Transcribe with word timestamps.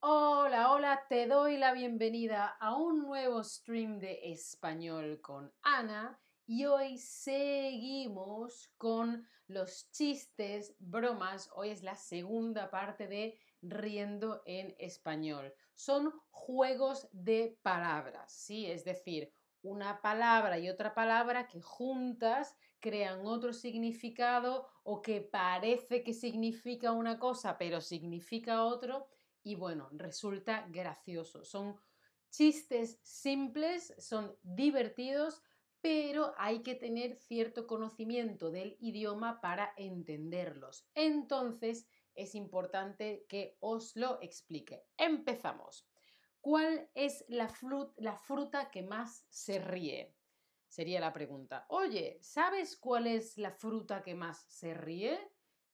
Hola, 0.00 0.72
hola, 0.72 1.06
te 1.08 1.26
doy 1.26 1.56
la 1.56 1.72
bienvenida 1.72 2.48
a 2.60 2.76
un 2.76 3.00
nuevo 3.00 3.42
stream 3.42 3.98
de 3.98 4.32
español 4.32 5.22
con 5.22 5.54
Ana 5.62 6.20
y 6.46 6.64
hoy 6.64 6.98
seguimos 6.98 8.72
con 8.76 9.26
los 9.46 9.90
chistes, 9.90 10.74
bromas. 10.78 11.50
Hoy 11.54 11.70
es 11.70 11.82
la 11.82 11.96
segunda 11.96 12.70
parte 12.70 13.06
de 13.06 13.38
Riendo 13.60 14.42
en 14.44 14.74
español. 14.78 15.54
Son 15.74 16.12
juegos 16.30 17.08
de 17.12 17.58
palabras, 17.62 18.32
¿sí? 18.32 18.66
Es 18.66 18.84
decir, 18.84 19.32
una 19.62 20.00
palabra 20.02 20.58
y 20.58 20.68
otra 20.68 20.94
palabra 20.94 21.46
que 21.46 21.60
juntas 21.60 22.56
crean 22.80 23.24
otro 23.24 23.52
significado 23.52 24.68
o 24.82 25.00
que 25.00 25.20
parece 25.20 26.02
que 26.02 26.12
significa 26.12 26.90
una 26.90 27.20
cosa 27.20 27.56
pero 27.56 27.80
significa 27.80 28.64
otro 28.64 29.06
y 29.44 29.54
bueno, 29.54 29.88
resulta 29.92 30.66
gracioso. 30.68 31.44
Son 31.44 31.76
chistes 32.30 32.98
simples, 33.02 33.94
son 33.98 34.36
divertidos, 34.42 35.42
pero 35.82 36.32
hay 36.38 36.62
que 36.62 36.76
tener 36.76 37.16
cierto 37.16 37.66
conocimiento 37.66 38.50
del 38.50 38.76
idioma 38.80 39.40
para 39.40 39.74
entenderlos. 39.76 40.88
Entonces, 40.94 41.88
es 42.14 42.34
importante 42.36 43.26
que 43.28 43.56
os 43.60 43.96
lo 43.96 44.22
explique. 44.22 44.86
Empezamos. 44.96 45.88
¿Cuál 46.40 46.88
es 46.94 47.24
la, 47.28 47.48
fruta 47.48 48.70
que 48.70 48.82
más 48.82 49.26
se 49.28 49.58
ríe? 49.58 50.16
Sería 50.68 51.00
la 51.00 51.12
pregunta. 51.12 51.66
Oye, 51.68 52.18
¿sabes 52.22 52.76
cuál 52.76 53.08
es 53.08 53.36
la 53.36 53.50
fruta 53.50 54.02
que 54.02 54.14
más 54.14 54.40
se 54.48 54.74
ríe? 54.74 55.18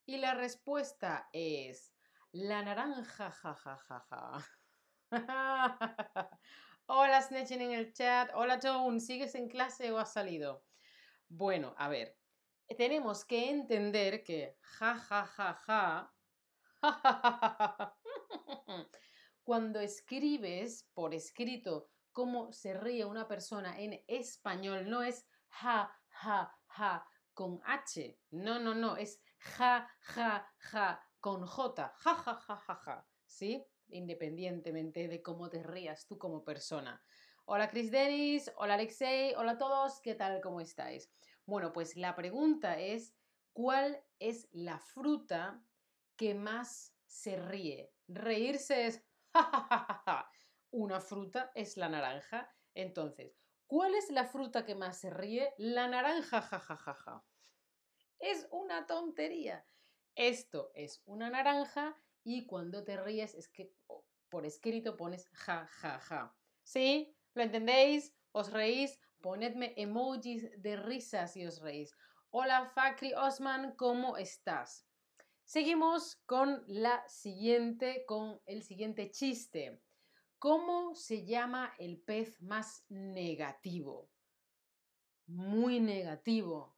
Y 0.07 0.17
la 0.17 0.35
respuesta 0.35 1.29
es 1.33 1.95
la 2.33 2.63
naranja, 2.63 3.31
ja, 3.31 3.55
ja, 3.55 3.77
ja, 3.77 4.07
ja. 4.11 4.45
Hola, 6.91 7.21
Snetchen 7.21 7.61
en 7.61 7.73
el 7.73 7.93
chat. 7.93 8.31
Hola, 8.33 8.59
Tone. 8.59 8.99
¿Sigues 8.99 9.35
en 9.35 9.51
clase 9.51 9.93
o 9.93 9.99
has 9.99 10.11
salido? 10.11 10.65
Bueno, 11.29 11.75
a 11.77 11.91
ver. 11.91 12.19
Tenemos 12.79 13.27
que 13.27 13.51
entender 13.51 14.25
que 14.25 14.57
ja, 14.63 14.95
ja, 14.95 15.27
ja, 15.27 15.53
ja. 15.67 16.15
Cuando 19.43 19.81
escribes 19.81 20.89
por 20.95 21.13
escrito 21.13 21.91
cómo 22.11 22.55
se 22.55 22.73
ríe 22.73 23.05
una 23.05 23.29
persona 23.29 23.79
en 23.79 24.03
español, 24.07 24.89
no 24.89 25.03
es 25.03 25.27
ja, 25.51 25.95
ja, 26.09 26.59
ja 26.69 27.07
con 27.35 27.61
H. 27.67 28.19
No, 28.31 28.59
no, 28.59 28.75
no. 28.75 28.97
Es 28.97 29.23
ja, 29.59 29.95
ja, 30.01 30.51
ja 30.73 31.07
con 31.21 31.45
J, 31.47 31.93
ja, 31.99 32.15
ja, 32.15 32.35
ja, 32.35 32.57
ja, 32.57 32.75
ja, 32.77 33.07
¿sí? 33.27 33.63
Independientemente 33.89 35.09
de 35.09 35.23
cómo 35.23 35.49
te 35.49 35.63
rías 35.63 36.07
tú 36.07 36.19
como 36.19 36.45
persona. 36.45 37.03
Hola 37.47 37.69
Chris 37.69 37.91
Dennis, 37.91 38.53
hola 38.57 38.75
Alexei, 38.75 39.35
hola 39.35 39.53
a 39.53 39.59
todos, 39.59 40.01
¿qué 40.01 40.15
tal? 40.15 40.41
¿Cómo 40.41 40.61
estáis? 40.61 41.11
Bueno, 41.47 41.73
pues 41.73 41.97
la 41.97 42.15
pregunta 42.15 42.79
es, 42.79 43.15
¿cuál 43.53 44.05
es 44.19 44.49
la 44.53 44.79
fruta 44.79 45.65
que 46.17 46.35
más 46.35 46.95
se 47.07 47.37
ríe? 47.37 47.95
Reírse 48.07 48.87
es, 48.87 49.03
Una 50.71 51.01
fruta 51.01 51.51
es 51.55 51.77
la 51.77 51.89
naranja. 51.89 52.55
Entonces, 52.75 53.39
¿cuál 53.67 53.95
es 53.95 54.11
la 54.11 54.27
fruta 54.27 54.65
que 54.65 54.75
más 54.75 54.99
se 54.99 55.11
ríe? 55.11 55.55
La 55.57 55.89
naranja, 55.89 56.43
ja, 56.43 56.59
ja, 56.59 56.77
ja, 56.77 56.95
ja. 56.95 57.25
Es 58.19 58.47
una 58.51 58.87
tontería. 58.87 59.67
Esto 60.15 60.71
es 60.75 61.03
una 61.07 61.31
naranja 61.31 61.97
y 62.29 62.45
cuando 62.45 62.85
te 62.85 63.03
ríes 63.03 63.35
es 63.35 63.49
que 63.49 63.75
por 64.29 64.45
escrito 64.45 64.99
pones 64.99 65.31
ja, 65.33 65.67
ja, 65.67 65.99
ja. 65.99 66.37
¿Sí? 66.63 67.17
¿Lo 67.33 67.43
entendéis? 67.43 68.15
¿Os 68.33 68.53
reís? 68.53 69.01
Ponedme 69.23 69.73
emojis 69.79 70.51
de 70.61 70.77
risa 70.77 71.27
si 71.27 71.47
os 71.47 71.63
reís. 71.63 71.91
Hola 72.29 72.67
Fakri 72.67 73.15
Osman, 73.15 73.75
¿cómo 73.77 74.19
estás? 74.19 74.87
Seguimos 75.45 76.17
con 76.27 76.63
la 76.67 77.03
siguiente, 77.09 78.05
con 78.05 78.43
el 78.45 78.63
siguiente 78.63 79.11
chiste. 79.11 79.83
¿Cómo 80.39 80.95
se 80.95 81.25
llama 81.25 81.73
el 81.79 81.99
pez 81.99 82.43
más 82.43 82.85
negativo? 82.91 84.11
Muy 85.27 85.81
negativo. 85.81 86.77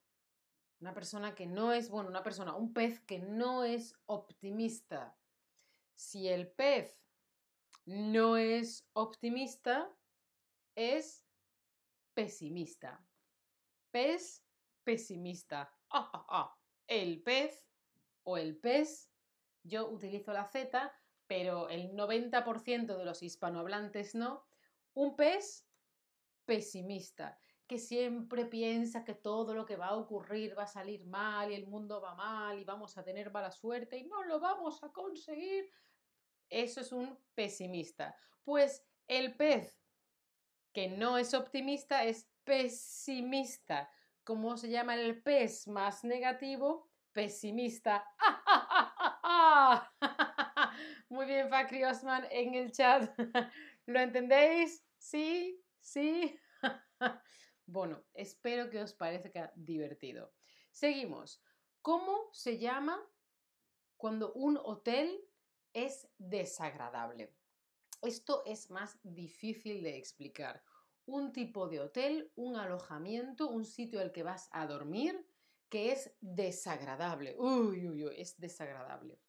Una 0.78 0.94
persona 0.94 1.34
que 1.34 1.47
no 1.47 1.72
es, 1.72 1.91
bueno, 1.91 2.09
una 2.09 2.22
persona, 2.22 2.55
un 2.55 2.72
pez 2.72 3.00
que 3.00 3.19
no 3.19 3.65
es 3.65 3.97
optimista. 4.06 5.17
Si 6.00 6.28
el 6.28 6.50
pez 6.50 7.06
no 7.84 8.38
es 8.38 8.88
optimista, 8.94 9.94
es 10.75 11.27
pesimista. 12.15 13.06
Pez 13.91 14.47
pesimista. 14.83 15.71
El 16.87 17.22
pez 17.22 17.71
o 18.25 18.38
el 18.38 18.59
pez, 18.59 19.12
yo 19.62 19.91
utilizo 19.91 20.33
la 20.33 20.47
Z, 20.47 20.93
pero 21.28 21.69
el 21.69 21.93
90% 21.93 22.97
de 22.97 23.05
los 23.05 23.22
hispanohablantes 23.22 24.15
no. 24.15 24.49
Un 24.94 25.15
pez 25.15 25.69
pesimista 26.47 27.38
que 27.69 27.78
siempre 27.78 28.47
piensa 28.47 29.05
que 29.05 29.15
todo 29.15 29.55
lo 29.55 29.65
que 29.65 29.77
va 29.77 29.88
a 29.88 29.97
ocurrir 29.97 30.59
va 30.59 30.65
a 30.65 30.67
salir 30.67 31.06
mal 31.06 31.53
y 31.53 31.55
el 31.55 31.69
mundo 31.69 32.00
va 32.00 32.17
mal 32.17 32.59
y 32.59 32.65
vamos 32.65 32.99
a 32.99 33.05
tener 33.05 33.31
mala 33.31 33.53
suerte 33.53 33.97
y 33.99 34.09
no 34.09 34.25
lo 34.25 34.41
vamos 34.41 34.82
a 34.82 34.91
conseguir. 34.91 35.71
Eso 36.50 36.81
es 36.81 36.93
un 36.93 37.19
pesimista. 37.34 38.16
Pues 38.44 38.84
el 39.06 39.37
pez 39.37 39.81
que 40.72 40.88
no 40.88 41.19
es 41.19 41.34
optimista 41.34 42.05
es 42.05 42.28
pesimista. 42.44 43.91
¿Cómo 44.25 44.56
se 44.56 44.71
llama 44.71 44.94
el 44.94 45.22
pez 45.22 45.69
más 45.69 46.05
negativo? 46.05 46.91
Pesimista. 47.12 48.06
Muy 51.09 51.27
bien, 51.27 51.49
Fakri 51.49 51.84
Osman 51.84 52.27
en 52.31 52.55
el 52.55 52.72
chat. 52.72 53.11
¿Lo 53.87 54.00
entendéis? 54.00 54.84
Sí, 54.99 55.62
sí. 55.81 56.38
Bueno, 57.67 58.03
espero 58.15 58.69
que 58.69 58.82
os 58.82 58.93
parezca 58.93 59.53
divertido. 59.55 60.32
Seguimos. 60.72 61.41
¿Cómo 61.82 62.28
se 62.32 62.59
llama 62.59 63.00
cuando 63.97 64.32
un 64.32 64.56
hotel 64.56 65.21
es 65.72 66.08
desagradable? 66.19 67.34
Esto 68.03 68.42
es 68.47 68.70
más 68.70 68.98
difícil 69.03 69.82
de 69.82 69.97
explicar. 69.97 70.62
Un 71.06 71.32
tipo 71.32 71.69
de 71.69 71.81
hotel, 71.81 72.32
un 72.36 72.56
alojamiento, 72.56 73.48
un 73.48 73.64
sitio 73.64 74.00
al 74.00 74.12
que 74.12 74.22
vas 74.22 74.48
a 74.53 74.66
dormir 74.66 75.26
que 75.69 75.92
es 75.92 76.14
desagradable. 76.20 77.36
Uy, 77.38 77.86
uy, 77.86 78.04
uy, 78.04 78.14
es 78.16 78.38
desagradable. 78.38 79.20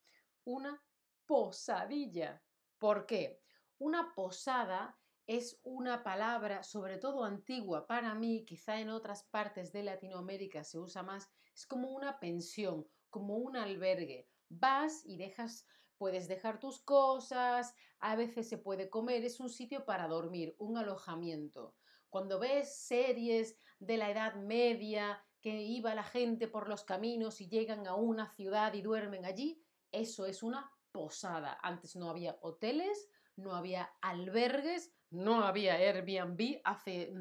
Una 0.43 0.83
posadilla. 1.25 2.43
¿Por 2.77 3.05
qué? 3.05 3.41
Una 3.77 4.13
posada 4.13 4.97
es 5.27 5.59
una 5.63 6.03
palabra, 6.03 6.63
sobre 6.63 6.97
todo 6.97 7.23
antigua 7.23 7.87
para 7.87 8.13
mí, 8.15 8.43
quizá 8.43 8.79
en 8.79 8.89
otras 8.89 9.23
partes 9.23 9.71
de 9.71 9.83
Latinoamérica 9.83 10.63
se 10.63 10.79
usa 10.79 11.03
más, 11.03 11.29
es 11.55 11.65
como 11.65 11.91
una 11.91 12.19
pensión, 12.19 12.87
como 13.09 13.37
un 13.37 13.55
albergue. 13.55 14.27
Vas 14.49 15.05
y 15.05 15.17
dejas, 15.17 15.65
puedes 16.01 16.27
dejar 16.27 16.59
tus 16.59 16.79
cosas, 16.79 17.75
a 17.99 18.15
veces 18.15 18.49
se 18.49 18.57
puede 18.57 18.89
comer, 18.89 19.23
es 19.23 19.39
un 19.39 19.51
sitio 19.51 19.85
para 19.85 20.07
dormir, 20.07 20.55
un 20.57 20.75
alojamiento. 20.75 21.75
Cuando 22.09 22.39
ves 22.39 22.75
series 22.75 23.55
de 23.77 23.97
la 23.97 24.09
Edad 24.09 24.33
Media, 24.33 25.23
que 25.41 25.61
iba 25.61 25.93
la 25.93 26.01
gente 26.01 26.47
por 26.47 26.67
los 26.67 26.83
caminos 26.83 27.39
y 27.39 27.49
llegan 27.49 27.85
a 27.85 27.93
una 27.93 28.33
ciudad 28.33 28.73
y 28.73 28.81
duermen 28.81 29.25
allí, 29.25 29.63
eso 29.91 30.25
es 30.25 30.41
una 30.41 30.71
posada. 30.91 31.59
Antes 31.61 31.95
no 31.95 32.09
había 32.09 32.35
hoteles, 32.41 33.07
no 33.35 33.53
había 33.53 33.93
albergues, 34.01 34.91
no 35.11 35.43
había 35.43 35.75
Airbnb 35.75 36.61
hace 36.63 37.13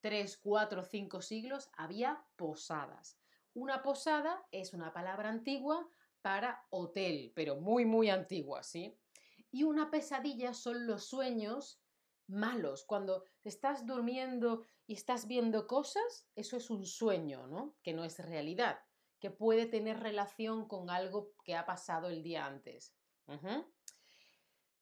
3, 0.00 0.38
4, 0.38 0.82
5 0.84 1.20
siglos, 1.20 1.68
había 1.76 2.24
posadas. 2.36 3.18
Una 3.52 3.82
posada 3.82 4.42
es 4.52 4.72
una 4.72 4.94
palabra 4.94 5.28
antigua 5.28 5.86
para 6.26 6.66
hotel, 6.70 7.30
pero 7.36 7.54
muy, 7.54 7.84
muy 7.84 8.10
antigua, 8.10 8.64
¿sí? 8.64 8.98
Y 9.52 9.62
una 9.62 9.92
pesadilla 9.92 10.54
son 10.54 10.84
los 10.88 11.04
sueños 11.04 11.80
malos. 12.26 12.82
Cuando 12.82 13.22
estás 13.44 13.86
durmiendo 13.86 14.64
y 14.88 14.94
estás 14.94 15.28
viendo 15.28 15.68
cosas, 15.68 16.26
eso 16.34 16.56
es 16.56 16.68
un 16.68 16.84
sueño, 16.84 17.46
¿no? 17.46 17.76
Que 17.80 17.92
no 17.92 18.02
es 18.02 18.18
realidad. 18.18 18.80
que 19.20 19.30
puede 19.30 19.66
tener 19.66 20.00
relación 20.00 20.66
con 20.66 20.90
algo 20.90 21.32
que 21.44 21.54
ha 21.54 21.64
pasado 21.64 22.08
el 22.08 22.24
día 22.24 22.44
antes. 22.44 22.92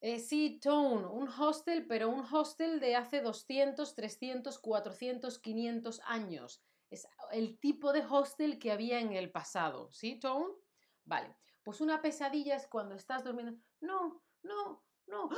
Eh, 0.01 0.21
sí, 0.21 0.59
Tone, 0.63 1.07
un 1.07 1.29
hostel, 1.29 1.87
pero 1.87 2.09
un 2.09 2.25
hostel 2.25 2.81
de 2.81 2.97
hace 2.97 3.21
200, 3.21 3.95
300, 3.95 4.59
400, 4.59 5.39
500 5.39 6.01
años. 6.07 6.63
Es 6.89 7.07
el 7.33 7.59
tipo 7.59 7.93
de 7.93 8.03
hostel 8.09 8.59
que 8.59 8.73
había 8.73 8.99
en 9.01 9.13
el 9.13 9.31
pasado. 9.31 9.93
¿Sí, 9.93 10.19
Tone? 10.19 10.64
Vale. 11.05 11.37
Pues 11.63 11.81
una 11.81 12.03
pesadilla 12.03 12.57
es 12.57 12.67
cuando 12.67 12.95
estás 12.95 13.25
durmiendo. 13.25 13.59
No, 13.81 14.23
no, 14.43 14.85
no. 15.07 15.31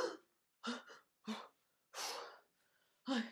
Ay, 3.05 3.25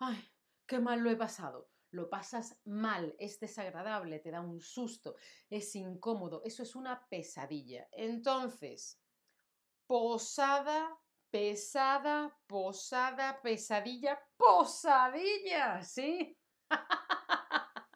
ay, 0.00 0.32
qué 0.66 0.78
mal 0.78 1.00
lo 1.00 1.10
he 1.10 1.16
pasado. 1.16 1.70
Lo 1.90 2.10
pasas 2.10 2.60
mal, 2.66 3.16
es 3.18 3.40
desagradable, 3.40 4.18
te 4.18 4.30
da 4.30 4.42
un 4.42 4.60
susto, 4.60 5.16
es 5.48 5.74
incómodo. 5.74 6.42
Eso 6.44 6.62
es 6.62 6.76
una 6.76 7.08
pesadilla. 7.08 7.88
Entonces, 7.92 9.00
posada, 9.86 10.98
pesada, 11.30 12.38
posada, 12.46 13.40
pesadilla, 13.40 14.22
posadilla, 14.36 15.82
¿sí? 15.82 16.38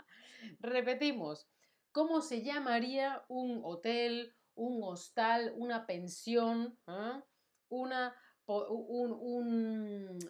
Repetimos, 0.61 1.47
¿cómo 1.93 2.21
se 2.21 2.43
llamaría 2.43 3.25
un 3.29 3.61
hotel, 3.65 4.35
un 4.55 4.83
hostal, 4.83 5.55
una 5.56 5.87
pensión, 5.87 6.79
ah? 6.87 7.23
una, 7.69 8.17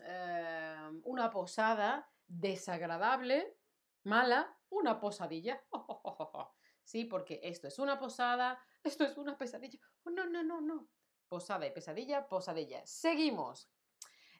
eh, 0.04 0.90
una 1.04 1.30
posada 1.30 2.10
desagradable, 2.26 3.56
mala, 4.04 4.58
una 4.68 5.00
posadilla? 5.00 5.62
Sí, 6.84 7.04
porque 7.04 7.38
esto 7.44 7.68
es 7.68 7.78
una 7.78 7.96
posada, 7.96 8.58
esto 8.82 9.04
es 9.04 9.16
una 9.16 9.38
pesadilla. 9.38 9.78
no, 10.04 10.26
no, 10.26 10.42
no, 10.42 10.60
no 10.60 10.88
posada 11.32 11.66
y 11.66 11.70
pesadilla, 11.70 12.28
posadilla. 12.28 12.84
Seguimos. 12.84 13.70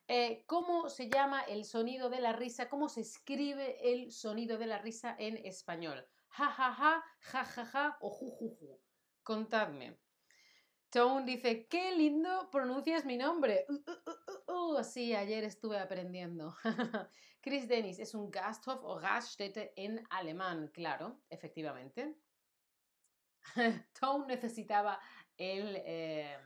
Eh, 0.08 0.44
¿Cómo 0.44 0.90
se 0.90 1.08
llama 1.08 1.40
el 1.40 1.64
sonido 1.64 2.10
de 2.10 2.20
la 2.20 2.34
risa? 2.34 2.68
¿Cómo 2.68 2.90
se 2.90 3.00
escribe 3.00 3.94
el 3.94 4.12
sonido 4.12 4.58
de 4.58 4.66
la 4.66 4.76
risa 4.76 5.16
en 5.18 5.38
español? 5.38 6.06
Ja, 6.38 6.54
ja, 6.58 6.74
ja, 6.78 7.04
ja, 7.32 7.44
ja, 7.44 7.64
ja 7.72 7.98
o 8.00 8.10
ju, 8.10 8.30
ju, 8.40 8.56
ju. 8.60 8.78
Contadme. 9.22 9.98
Tone 10.90 11.26
dice, 11.26 11.66
qué 11.68 11.92
lindo 11.96 12.48
pronuncias 12.50 13.04
mi 13.04 13.16
nombre. 13.16 13.64
Uh, 13.68 13.74
uh, 13.74 14.52
uh, 14.52 14.76
uh 14.76 14.84
sí, 14.84 15.14
ayer 15.14 15.44
estuve 15.44 15.78
aprendiendo. 15.78 16.54
Chris 17.42 17.68
Dennis 17.68 17.98
es 17.98 18.14
un 18.14 18.30
Gasthof 18.30 18.84
o 18.84 18.96
Gaststätte 18.96 19.72
en 19.76 20.06
alemán, 20.10 20.68
claro, 20.68 21.22
efectivamente. 21.30 22.16
Tone 24.00 24.26
necesitaba 24.26 25.00
el... 25.36 25.76
Eh, 25.84 26.38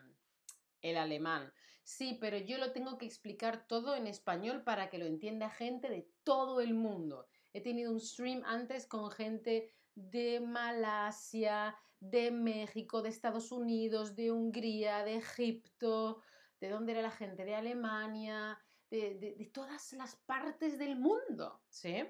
el 0.83 0.97
alemán. 0.97 1.53
Sí, 1.83 2.19
pero 2.21 2.37
yo 2.39 2.59
lo 2.59 2.73
tengo 2.73 2.99
que 2.99 3.07
explicar 3.07 3.67
todo 3.67 3.95
en 3.95 4.07
español 4.07 4.63
para 4.63 4.91
que 4.91 4.99
lo 4.99 5.07
entienda 5.07 5.51
gente 5.51 5.89
de 5.89 6.09
todo 6.25 6.61
el 6.61 6.75
mundo. 6.75 7.29
He 7.57 7.63
tenido 7.63 7.91
un 7.91 8.01
stream 8.01 8.43
antes 8.45 8.87
con 8.87 9.11
gente 9.11 9.73
de 9.95 10.41
Malasia, 10.41 11.75
de 11.99 12.31
México, 12.31 13.01
de 13.01 13.09
Estados 13.09 13.51
Unidos, 13.51 14.15
de 14.15 14.31
Hungría, 14.31 15.03
de 15.05 15.17
Egipto, 15.17 16.21
de 16.61 16.69
dónde 16.69 16.93
era 16.93 17.01
la 17.01 17.11
gente, 17.11 17.47
de 17.47 17.55
Alemania, 17.55 18.63
de, 18.91 19.51
todas 19.55 19.95
las 19.95 20.17
partes 20.17 20.79
del 20.79 20.97
mundo, 20.97 21.63
¿sí? 21.71 22.05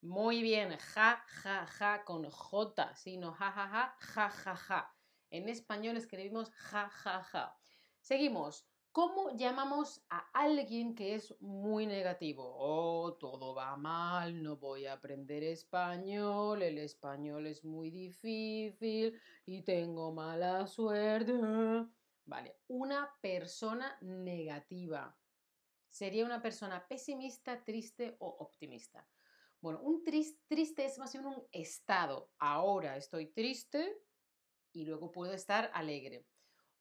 Muy 0.00 0.40
bien, 0.40 0.78
ja, 0.78 1.22
ja, 1.26 1.66
ja, 1.66 2.02
con 2.06 2.24
J, 2.30 2.96
¿sí? 2.96 3.18
No 3.18 3.32
ja, 3.34 3.52
ja, 3.52 3.68
ja, 3.68 3.94
ja, 3.98 4.30
ja, 4.30 4.56
ja. 4.56 4.96
En 5.28 5.50
español 5.50 5.98
escribimos 5.98 6.50
ja, 6.50 6.88
ja, 6.88 7.22
ja. 7.22 7.54
Seguimos. 8.00 8.71
¿Cómo 8.92 9.34
llamamos 9.34 10.04
a 10.10 10.18
alguien 10.34 10.94
que 10.94 11.14
es 11.14 11.34
muy 11.40 11.86
negativo? 11.86 12.44
Oh, 12.58 13.14
todo 13.14 13.54
va 13.54 13.74
mal, 13.74 14.42
no 14.42 14.58
voy 14.58 14.84
a 14.84 14.92
aprender 14.92 15.42
español, 15.44 16.62
el 16.62 16.76
español 16.76 17.46
es 17.46 17.64
muy 17.64 17.88
difícil 17.88 19.18
y 19.46 19.62
tengo 19.62 20.12
mala 20.12 20.66
suerte. 20.66 21.32
Vale, 22.26 22.58
una 22.66 23.16
persona 23.22 23.96
negativa. 24.02 25.18
Sería 25.88 26.26
una 26.26 26.42
persona 26.42 26.86
pesimista, 26.86 27.64
triste 27.64 28.16
o 28.18 28.26
optimista. 28.26 29.08
Bueno, 29.62 29.80
un 29.80 30.04
triste 30.04 30.84
es 30.84 30.98
más 30.98 31.14
bien 31.14 31.24
un 31.24 31.42
estado. 31.50 32.30
Ahora 32.38 32.98
estoy 32.98 33.32
triste 33.32 34.02
y 34.70 34.84
luego 34.84 35.10
puedo 35.10 35.32
estar 35.32 35.70
alegre 35.72 36.26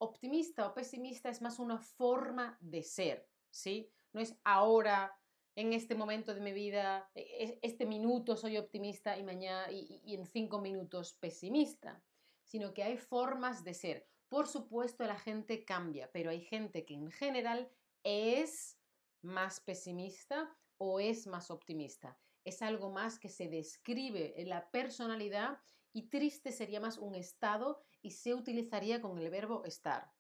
optimista 0.02 0.66
o 0.66 0.74
pesimista 0.74 1.30
es 1.30 1.42
más 1.42 1.60
una 1.60 1.78
forma 1.78 2.58
de 2.60 2.82
ser, 2.82 3.30
¿sí? 3.52 3.92
No 4.14 4.20
es 4.20 4.36
ahora, 4.44 5.16
en 5.56 5.74
este 5.74 5.94
momento 5.94 6.34
de 6.34 6.42
mi 6.42 6.54
vida, 6.54 7.10
e, 7.14 7.60
este 7.62 7.86
minuto 7.86 8.36
soy 8.36 8.58
optimista 8.58 9.18
y 9.18 9.24
mañana 9.24 9.72
y, 9.72 10.16
en 10.16 10.26
cinco 10.26 10.60
minutos 10.60 11.14
pesimista, 11.14 12.04
sino 12.44 12.74
que 12.74 12.84
hay 12.84 12.98
formas 12.98 13.64
de 13.64 13.76
ser. 13.76 14.08
Por 14.28 14.48
supuesto, 14.48 15.06
la 15.06 15.20
gente 15.20 15.66
cambia, 15.66 16.10
pero 16.12 16.32
hay 16.32 16.42
gente 16.42 16.84
que 16.84 16.96
en 16.96 17.12
general 17.12 17.70
es 18.04 18.80
más 19.22 19.60
pesimista 19.60 20.50
o 20.78 21.00
es 21.00 21.28
más 21.28 21.52
optimista. 21.52 22.18
Es 22.44 22.64
algo 22.64 22.90
más 22.90 23.20
que 23.20 23.30
se 23.30 23.48
describe 23.50 24.42
en 24.42 24.50
la 24.50 24.72
personalidad 24.72 25.60
y 25.94 26.10
triste 26.10 26.52
sería 26.52 26.80
más 26.80 26.98
un 26.98 27.16
estado 27.16 27.84
y 28.02 28.12
se 28.12 28.34
utilizaría 28.34 29.02
con 29.02 29.18
el 29.18 29.30
verbo 29.30 29.64
estar. 29.66 30.12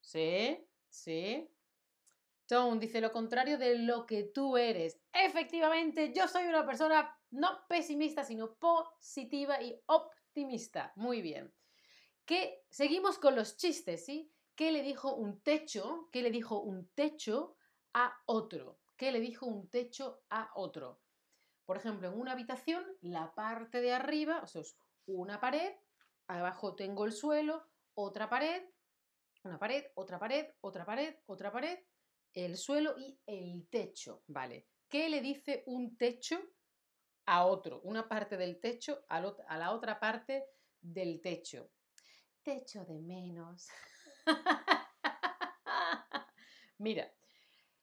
¿Sí? 0.00 0.66
¿Sí? 0.88 1.48
Tone 2.46 2.80
dice 2.80 3.00
lo 3.00 3.12
contrario 3.12 3.58
de 3.58 3.78
lo 3.78 4.06
que 4.06 4.24
tú 4.24 4.56
eres. 4.56 5.00
Efectivamente, 5.12 6.12
yo 6.12 6.26
soy 6.26 6.46
una 6.46 6.66
persona 6.66 7.16
no 7.30 7.60
pesimista, 7.68 8.24
sino 8.24 8.54
positiva 8.54 9.62
y 9.62 9.80
optimista. 9.86 10.92
Muy 10.96 11.22
bien. 11.22 11.54
¿Qué? 12.24 12.64
Seguimos 12.68 13.18
con 13.18 13.36
los 13.36 13.56
chistes, 13.56 14.04
¿sí? 14.04 14.32
¿Qué 14.56 14.72
le 14.72 14.82
dijo 14.82 15.14
un 15.14 15.40
techo? 15.42 16.08
¿Qué 16.10 16.22
le 16.22 16.30
dijo 16.30 16.60
un 16.60 16.88
techo 16.88 17.56
a 17.94 18.20
otro? 18.26 18.80
¿Qué 18.96 19.12
le 19.12 19.20
dijo 19.20 19.46
un 19.46 19.68
techo 19.68 20.24
a 20.28 20.50
otro? 20.54 21.00
Por 21.70 21.76
ejemplo, 21.76 22.08
en 22.08 22.18
una 22.18 22.32
habitación, 22.32 22.84
la 23.00 23.32
parte 23.32 23.80
de 23.80 23.92
arriba, 23.92 24.40
o 24.42 24.46
sea, 24.48 24.60
es 24.60 24.76
una 25.06 25.40
pared, 25.40 25.72
abajo 26.26 26.74
tengo 26.74 27.04
el 27.04 27.12
suelo, 27.12 27.64
otra 27.94 28.28
pared, 28.28 28.64
una 29.44 29.56
pared, 29.56 29.84
otra 29.94 30.18
pared, 30.18 30.48
otra 30.62 30.84
pared, 30.84 31.14
otra 31.26 31.52
pared, 31.52 31.78
el 32.34 32.56
suelo 32.56 32.98
y 32.98 33.20
el 33.24 33.68
techo, 33.68 34.24
¿vale? 34.26 34.66
¿Qué 34.88 35.08
le 35.08 35.20
dice 35.20 35.62
un 35.66 35.96
techo 35.96 36.40
a 37.26 37.46
otro? 37.46 37.80
Una 37.82 38.08
parte 38.08 38.36
del 38.36 38.58
techo 38.58 39.04
a 39.06 39.20
la 39.20 39.70
otra 39.70 40.00
parte 40.00 40.46
del 40.80 41.20
techo. 41.20 41.70
Techo 42.42 42.84
de 42.84 42.98
menos. 42.98 43.68
Mira, 46.78 47.14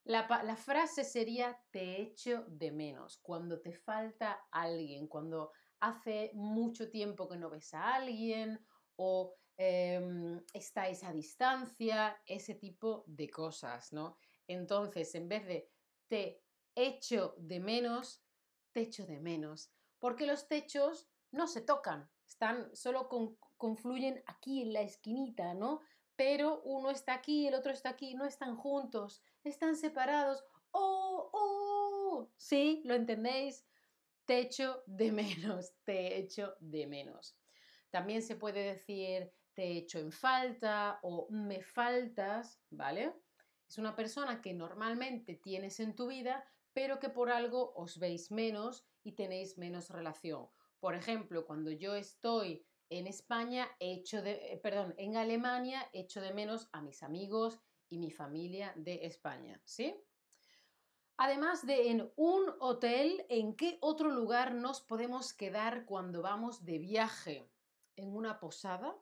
la, 0.07 0.55
frase 0.55 1.03
sería 1.03 1.61
te 1.69 2.01
echo 2.01 2.45
de 2.47 2.71
menos, 2.71 3.17
cuando 3.17 3.59
te 3.59 3.73
falta 3.73 4.47
alguien, 4.51 5.07
cuando 5.07 5.51
hace 5.81 6.31
mucho 6.33 6.89
tiempo 6.89 7.27
que 7.27 7.37
no 7.37 7.49
ves 7.49 7.73
a 7.73 7.95
alguien 7.95 8.59
o 8.95 9.35
em, 9.57 10.41
estáis 10.53 11.03
a 11.03 11.11
distancia, 11.11 12.21
ese 12.25 12.55
tipo 12.55 13.03
de 13.05 13.29
cosas, 13.29 13.91
¿no? 13.91 14.17
Entonces, 14.47 15.13
en 15.15 15.27
vez 15.27 15.45
de 15.45 15.69
te 16.07 16.41
echo 16.73 17.35
de 17.37 17.59
menos, 17.59 18.23
te 18.71 18.81
echo 18.81 19.05
de 19.05 19.19
menos, 19.19 19.73
porque 19.99 20.25
los 20.25 20.47
techos 20.47 21.09
no 21.31 21.47
se 21.47 21.61
tocan, 21.61 22.09
están, 22.25 22.73
solo 22.73 23.09
confluyen 23.57 24.23
aquí 24.25 24.61
en 24.61 24.71
la 24.71 24.81
esquinita, 24.81 25.53
¿no? 25.53 25.81
Pero 26.17 26.61
uno 26.63 26.89
está 26.89 27.13
aquí, 27.13 27.47
el 27.47 27.53
otro 27.53 27.71
está 27.71 27.89
aquí, 27.89 28.15
no 28.15 28.25
están 28.25 28.57
juntos, 28.57 29.23
están 29.43 29.77
separados. 29.77 30.43
¡Oh, 30.71 31.29
oh! 31.31 32.29
¿Sí? 32.35 32.81
¿Lo 32.83 32.95
entendéis? 32.95 33.65
Te 34.25 34.39
echo 34.39 34.83
de 34.87 35.11
menos, 35.13 35.73
te 35.85 36.17
echo 36.17 36.55
de 36.59 36.87
menos. 36.87 37.37
También 37.89 38.21
se 38.21 38.35
puede 38.35 38.63
decir 38.63 39.31
te 39.53 39.71
echo 39.71 39.97
en 39.97 40.11
falta 40.11 40.99
o 41.01 41.27
me 41.31 41.63
faltas, 41.63 42.61
¿vale? 42.69 43.15
Es 43.67 43.79
una 43.79 43.95
persona 43.95 44.39
que 44.39 44.53
normalmente 44.53 45.33
tienes 45.35 45.79
en 45.79 45.95
tu 45.95 46.05
vida, 46.05 46.45
pero 46.73 46.99
que 46.99 47.09
por 47.09 47.31
algo 47.31 47.73
os 47.75 47.97
veis 47.97 48.29
menos 48.29 48.85
y 49.03 49.13
tenéis 49.13 49.57
menos 49.57 49.89
relación. 49.89 50.47
Por 50.79 50.93
ejemplo, 50.93 51.47
cuando 51.47 51.71
yo 51.71 51.95
estoy 51.95 52.67
en 52.89 53.07
España 53.07 53.67
hecho 53.79 54.21
de, 54.21 54.53
eh, 54.53 54.57
perdón, 54.57 54.93
en 54.97 55.17
Alemania 55.17 55.89
echo 55.93 56.21
de 56.21 56.33
menos 56.33 56.69
a 56.71 56.81
mis 56.81 57.03
amigos 57.03 57.59
y 57.89 57.97
mi 57.97 58.11
familia 58.11 58.73
de 58.75 59.05
España, 59.05 59.61
¿sí? 59.65 59.95
Además 61.17 61.65
de 61.65 61.89
en 61.89 62.11
un 62.15 62.53
hotel, 62.59 63.25
¿en 63.29 63.55
qué 63.55 63.79
otro 63.81 64.11
lugar 64.11 64.53
nos 64.53 64.81
podemos 64.81 65.33
quedar 65.33 65.85
cuando 65.85 66.21
vamos 66.21 66.63
de 66.63 66.77
viaje? 66.77 67.49
¿En 67.95 68.15
una 68.15 68.39
posada? 68.39 68.95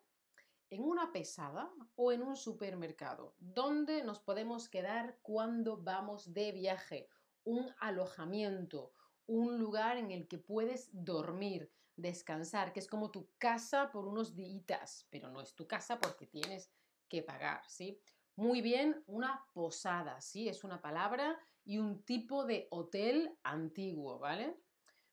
¿En 0.70 0.84
una 0.84 1.12
pesada 1.12 1.70
o 1.96 2.13
en 2.13 2.24
un 2.24 2.38
supermercado? 2.38 3.36
¿Dónde 3.38 4.01
nos 4.04 4.20
podemos 4.20 4.70
quedar 4.70 5.20
cuando 5.22 5.77
vamos 5.77 6.34
de 6.34 6.54
viaje? 6.54 7.10
Un 7.44 7.70
alojamiento, 7.80 8.94
un 9.27 9.60
lugar 9.60 9.98
en 9.98 10.12
el 10.12 10.27
que 10.30 10.38
puedes 10.38 10.89
dormir, 10.94 11.70
descansar, 11.95 12.73
que 12.73 12.79
es 12.79 12.87
como 12.87 13.11
tu 13.11 13.29
casa 13.37 13.91
por 13.91 14.05
unos 14.05 14.35
días, 14.35 15.07
pero 15.09 15.29
no 15.29 15.41
es 15.41 15.55
tu 15.55 15.67
casa 15.67 15.99
porque 15.99 16.27
tienes 16.27 16.71
que 17.09 17.23
pagar, 17.23 17.61
¿sí? 17.67 17.99
Muy 18.35 18.61
bien, 18.61 19.03
una 19.07 19.45
posada, 19.53 20.19
¿sí? 20.19 20.49
Es 20.49 20.63
una 20.63 20.81
palabra 20.81 21.39
y 21.63 21.77
un 21.77 22.03
tipo 22.03 22.45
de 22.45 22.67
hotel 22.69 23.37
antiguo, 23.43 24.19
¿vale? 24.19 24.59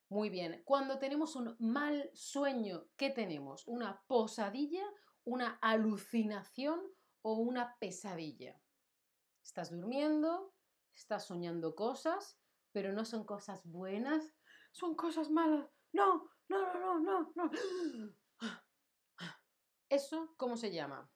Muy 0.09 0.29
bien, 0.29 0.61
cuando 0.65 0.99
tenemos 0.99 1.35
un 1.35 1.55
mal 1.59 2.09
sueño, 2.13 2.85
¿qué 2.97 3.09
tenemos? 3.09 3.67
¿Una 3.67 4.03
posadilla, 4.07 4.85
una 5.23 5.57
alucinación 5.61 6.81
o 7.21 7.33
una 7.35 7.77
pesadilla? 7.79 8.61
Estás 9.41 9.71
durmiendo, 9.71 10.53
estás 10.93 11.25
soñando 11.25 11.75
cosas, 11.75 12.37
pero 12.71 12.91
no 12.91 13.05
son 13.05 13.23
cosas 13.23 13.65
buenas, 13.65 14.35
son 14.71 14.95
cosas 14.95 15.31
malas. 15.31 15.67
No, 15.93 16.29
no, 16.53 16.73
no, 16.73 16.99
no, 16.99 17.31
no, 17.35 17.51
no. 17.51 18.15
¿Eso 19.89 20.33
cómo 20.37 20.57
se 20.57 20.71
llama? 20.71 21.11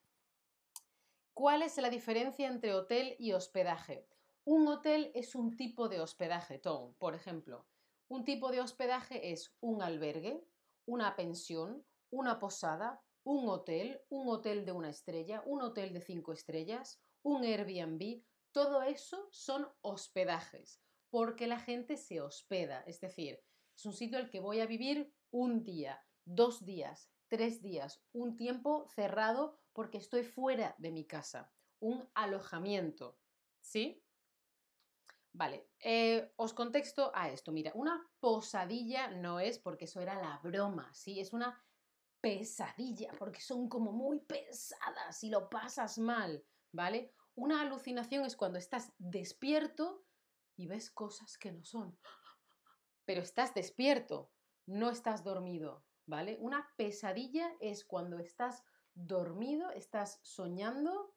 ¿Cuál 1.33 1.61
es 1.61 1.77
la 1.77 1.89
diferencia 1.89 2.47
entre 2.47 2.73
hotel 2.73 3.15
y 3.19 3.33
hospedaje? 3.33 4.07
Un 4.43 4.67
hotel 4.67 5.11
es 5.13 5.35
un 5.35 5.55
tipo 5.55 5.87
de 5.89 5.99
hospedaje, 6.01 6.57
Tom. 6.57 6.95
Por 6.95 7.13
ejemplo, 7.13 7.67
un 8.07 8.23
tipo 8.23 8.51
de 8.51 8.61
hospedaje 8.61 9.31
es 9.31 9.55
un 9.59 9.81
albergue, 9.81 10.47
una 10.85 11.15
pensión, 11.15 11.85
una 12.09 12.39
posada, 12.39 13.03
un 13.23 13.49
hotel, 13.49 14.01
un 14.09 14.29
hotel 14.29 14.65
de 14.65 14.71
una 14.71 14.89
estrella, 14.89 15.43
un 15.45 15.61
hotel 15.61 15.93
de 15.93 16.01
cinco 16.01 16.31
estrellas, 16.31 17.01
un 17.23 17.43
Airbnb. 17.43 18.23
Todo 18.51 18.81
eso 18.81 19.27
son 19.31 19.67
hospedajes, 19.81 20.81
porque 21.09 21.45
la 21.45 21.59
gente 21.59 21.97
se 21.97 22.21
hospeda. 22.21 22.83
Es 22.87 23.01
decir, 23.01 23.43
es 23.75 23.85
un 23.85 23.93
sitio 23.93 24.17
al 24.17 24.29
que 24.29 24.39
voy 24.39 24.61
a 24.61 24.65
vivir 24.65 25.13
un 25.31 25.63
día, 25.63 26.03
dos 26.25 26.65
días, 26.65 27.09
tres 27.27 27.61
días, 27.61 28.03
un 28.13 28.35
tiempo 28.35 28.87
cerrado 28.87 29.59
porque 29.73 29.97
estoy 29.97 30.23
fuera 30.23 30.75
de 30.77 30.91
mi 30.91 31.05
casa, 31.05 31.51
un 31.79 32.09
alojamiento, 32.13 33.19
¿sí? 33.61 34.03
Vale, 35.33 35.69
eh, 35.79 36.33
os 36.37 36.53
contexto 36.53 37.11
a 37.13 37.29
esto. 37.29 37.51
Mira, 37.51 37.71
una 37.75 38.09
posadilla 38.19 39.09
no 39.09 39.39
es 39.39 39.59
porque 39.59 39.85
eso 39.85 40.01
era 40.01 40.15
la 40.19 40.39
broma, 40.43 40.91
¿sí? 40.93 41.19
Es 41.19 41.31
una 41.31 41.63
pesadilla 42.21 43.11
porque 43.19 43.39
son 43.39 43.69
como 43.69 43.91
muy 43.91 44.19
pesadas 44.19 45.23
y 45.23 45.29
lo 45.29 45.49
pasas 45.49 45.99
mal, 45.99 46.43
¿vale? 46.71 47.13
Una 47.35 47.61
alucinación 47.61 48.25
es 48.25 48.35
cuando 48.35 48.57
estás 48.57 48.93
despierto 48.97 50.03
y 50.55 50.65
ves 50.65 50.89
cosas 50.89 51.37
que 51.37 51.51
no 51.51 51.63
son. 51.63 51.99
Pero 53.05 53.21
estás 53.21 53.53
despierto, 53.53 54.31
no 54.67 54.91
estás 54.91 55.23
dormido, 55.23 55.85
¿vale? 56.05 56.37
Una 56.39 56.71
pesadilla 56.77 57.51
es 57.59 57.83
cuando 57.83 58.19
estás 58.19 58.63
dormido, 58.93 59.71
estás 59.71 60.19
soñando 60.21 61.15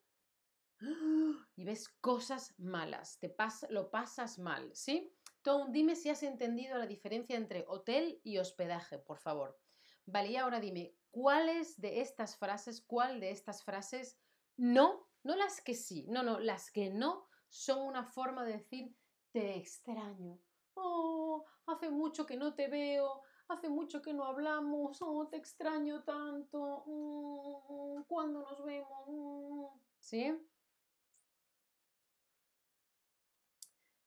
y 1.56 1.64
ves 1.64 1.88
cosas 2.00 2.58
malas, 2.58 3.18
te 3.18 3.34
lo 3.68 3.90
pasas 3.90 4.38
mal, 4.38 4.74
¿sí? 4.74 5.14
Tom, 5.42 5.72
dime 5.72 5.96
si 5.96 6.08
has 6.08 6.22
entendido 6.22 6.78
la 6.78 6.86
diferencia 6.86 7.36
entre 7.36 7.64
hotel 7.68 8.20
y 8.24 8.38
hospedaje, 8.38 8.98
por 8.98 9.18
favor. 9.18 9.60
Vale, 10.06 10.30
y 10.30 10.36
ahora 10.36 10.60
dime, 10.60 10.96
¿cuáles 11.10 11.78
de 11.80 12.00
estas 12.00 12.36
frases, 12.36 12.80
cuál 12.80 13.20
de 13.20 13.30
estas 13.30 13.62
frases 13.64 14.18
no, 14.56 15.08
no 15.22 15.36
las 15.36 15.60
que 15.60 15.74
sí, 15.74 16.06
no, 16.08 16.22
no, 16.22 16.40
las 16.40 16.70
que 16.70 16.90
no 16.90 17.28
son 17.48 17.82
una 17.82 18.04
forma 18.04 18.44
de 18.44 18.52
decir 18.52 18.96
te 19.32 19.56
extraño. 19.56 20.40
Oh, 20.74 21.44
hace 21.66 21.90
mucho 21.90 22.26
que 22.26 22.36
no 22.36 22.54
te 22.54 22.68
veo, 22.68 23.22
hace 23.50 23.68
mucho 23.68 24.00
que 24.02 24.12
no 24.12 24.24
hablamos, 24.24 25.00
oh, 25.02 25.26
te 25.28 25.36
extraño 25.36 26.02
tanto, 26.04 26.84
mm, 26.86 28.02
¿cuándo 28.04 28.42
nos 28.42 28.64
vemos? 28.64 29.04
Mm, 29.06 29.66
¿Sí? 29.98 30.50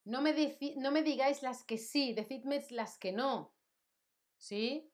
No 0.05 0.21
me, 0.21 0.57
no 0.77 0.91
me 0.91 1.03
digáis 1.03 1.43
las 1.43 1.63
que 1.63 1.77
sí, 1.77 2.13
decidme 2.13 2.65
las 2.71 2.97
que 2.97 3.11
no. 3.11 3.53
¿Sí? 4.37 4.91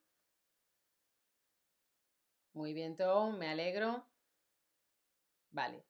Muy 2.53 2.73
bien, 2.73 2.95
Tom, 2.95 3.37
me 3.37 3.49
alegro. 3.49 4.05
Vale. 5.51 5.85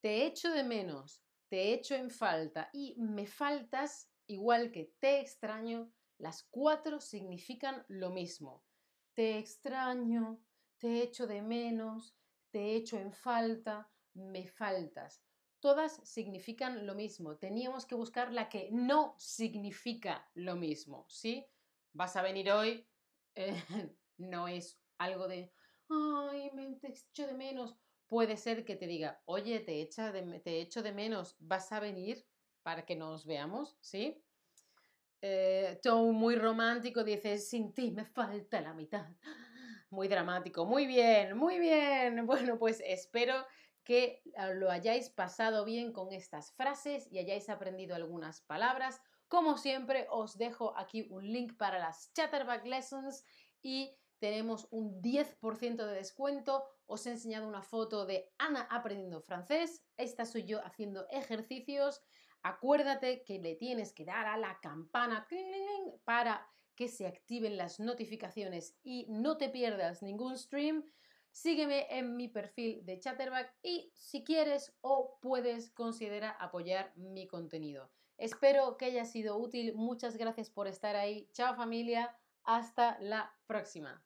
Te 0.00 0.26
echo 0.26 0.50
de 0.50 0.62
menos, 0.62 1.22
te 1.48 1.74
echo 1.74 1.94
en 1.94 2.10
falta 2.10 2.70
y 2.72 2.94
me 2.96 3.26
faltas 3.26 4.10
igual 4.26 4.70
que 4.70 4.94
te 5.00 5.20
extraño, 5.20 5.92
las 6.20 6.42
cuatro 6.42 7.00
significan 7.00 7.84
lo 7.88 8.10
mismo. 8.10 8.66
Te 9.14 9.38
extraño, 9.38 10.44
te 10.78 11.02
echo 11.02 11.26
de 11.26 11.42
menos, 11.42 12.18
te 12.50 12.76
echo 12.76 12.98
en 12.98 13.12
falta, 13.12 13.92
me 14.14 14.46
faltas. 14.46 15.24
Todas 15.60 15.96
significan 16.08 16.86
lo 16.86 16.94
mismo. 16.94 17.38
Teníamos 17.38 17.86
que 17.86 17.94
buscar 17.94 18.32
la 18.32 18.48
que 18.48 18.70
no 18.70 19.14
significa 19.18 20.30
lo 20.34 20.56
mismo, 20.56 21.06
¿sí? 21.08 21.46
Vas 21.92 22.16
a 22.16 22.22
venir 22.22 22.50
hoy, 22.50 22.86
eh, 23.34 23.54
no 24.18 24.48
es 24.48 24.82
algo 24.98 25.26
de, 25.26 25.52
ay, 25.88 26.50
me 26.52 26.76
te 26.76 26.88
echo 26.88 27.26
de 27.26 27.34
menos. 27.34 27.76
Puede 28.06 28.36
ser 28.36 28.64
que 28.64 28.76
te 28.76 28.86
diga, 28.86 29.22
oye, 29.24 29.60
te, 29.60 29.86
te 29.86 30.60
echo 30.60 30.82
de 30.82 30.92
menos, 30.92 31.36
¿vas 31.38 31.72
a 31.72 31.80
venir 31.80 32.26
para 32.62 32.84
que 32.84 32.96
nos 32.96 33.24
veamos? 33.24 33.78
¿Sí? 33.80 34.24
Eh, 35.22 35.78
Tom 35.82 36.14
muy 36.14 36.36
romántico 36.36 37.04
dice, 37.04 37.38
sin 37.38 37.74
ti 37.74 37.90
me 37.90 38.04
falta 38.04 38.60
la 38.60 38.72
mitad. 38.74 39.06
Muy 39.90 40.08
dramático. 40.08 40.64
Muy 40.64 40.86
bien, 40.86 41.36
muy 41.36 41.58
bien. 41.58 42.24
Bueno, 42.26 42.58
pues 42.58 42.82
espero 42.86 43.44
que 43.82 44.22
lo 44.54 44.70
hayáis 44.70 45.10
pasado 45.10 45.64
bien 45.64 45.92
con 45.92 46.12
estas 46.12 46.52
frases 46.52 47.08
y 47.10 47.18
hayáis 47.18 47.48
aprendido 47.48 47.96
algunas 47.96 48.40
palabras. 48.42 49.00
Como 49.26 49.58
siempre, 49.58 50.06
os 50.10 50.38
dejo 50.38 50.76
aquí 50.76 51.06
un 51.10 51.32
link 51.32 51.56
para 51.56 51.78
las 51.78 52.12
Chatterback 52.12 52.64
Lessons 52.66 53.24
y 53.62 53.96
tenemos 54.20 54.68
un 54.70 55.00
10% 55.00 55.86
de 55.86 55.94
descuento. 55.94 56.64
Os 56.86 57.06
he 57.06 57.10
enseñado 57.10 57.48
una 57.48 57.62
foto 57.62 58.06
de 58.06 58.30
Ana 58.38 58.68
aprendiendo 58.70 59.20
francés. 59.22 59.82
Esta 59.96 60.26
soy 60.26 60.44
yo 60.44 60.64
haciendo 60.64 61.06
ejercicios. 61.10 62.02
Acuérdate 62.42 63.22
que 63.24 63.38
le 63.38 63.54
tienes 63.54 63.92
que 63.92 64.04
dar 64.04 64.26
a 64.26 64.36
la 64.36 64.58
campana 64.60 65.26
para 66.04 66.48
que 66.74 66.88
se 66.88 67.06
activen 67.06 67.56
las 67.56 67.80
notificaciones 67.80 68.78
y 68.82 69.06
no 69.08 69.36
te 69.36 69.50
pierdas 69.50 70.02
ningún 70.02 70.38
stream. 70.38 70.84
Sígueme 71.30 71.86
en 71.90 72.16
mi 72.16 72.28
perfil 72.28 72.84
de 72.84 72.98
Chatterback 72.98 73.54
y 73.62 73.92
si 73.94 74.24
quieres 74.24 74.74
o 74.80 75.18
puedes 75.20 75.70
considera 75.70 76.30
apoyar 76.30 76.92
mi 76.96 77.26
contenido. 77.26 77.90
Espero 78.16 78.76
que 78.76 78.86
haya 78.86 79.04
sido 79.04 79.36
útil. 79.36 79.74
Muchas 79.74 80.16
gracias 80.16 80.50
por 80.50 80.66
estar 80.66 80.96
ahí. 80.96 81.28
Chao 81.32 81.54
familia. 81.54 82.16
Hasta 82.42 82.98
la 83.00 83.32
próxima. 83.46 84.04